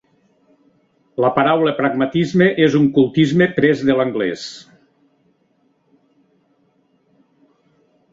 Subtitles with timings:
[1.23, 4.47] La paraula pragmatisme és un cultisme pres de l'anglès.